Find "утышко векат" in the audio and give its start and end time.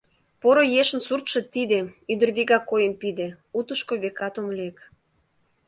3.59-4.35